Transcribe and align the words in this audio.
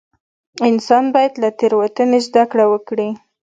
انسان 0.69 1.05
باید 1.15 1.33
له 1.41 1.49
تېروتنې 1.59 2.19
زده 2.27 2.43
کړه 2.51 2.65
وکړي. 2.71 3.09